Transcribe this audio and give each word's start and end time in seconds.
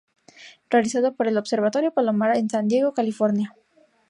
Realizado 0.71 1.13
por 1.13 1.27
el 1.27 1.37
Observatorio 1.37 1.91
Palomar 1.93 2.35
en 2.35 2.49
San 2.49 2.67
Diego, 2.67 2.91
California. 2.91 3.55